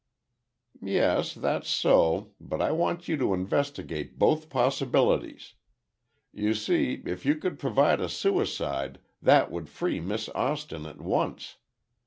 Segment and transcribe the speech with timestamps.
[0.81, 5.53] "Yes, that's so, but I want you to investigate both possibilities.
[6.33, 11.57] You see, if you could prove a suicide, that would free Miss Austin at once.